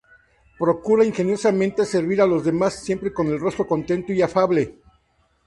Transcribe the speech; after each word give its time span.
Procuraba 0.57 1.05
ingeniosamente 1.07 1.85
servir 1.85 2.21
a 2.23 2.25
las 2.25 2.43
demás, 2.43 2.73
siempre 2.73 3.13
con 3.13 3.27
el 3.27 3.39
rostro 3.39 3.67
contento 3.67 4.11
y 4.11 4.23
afable. 4.23 4.79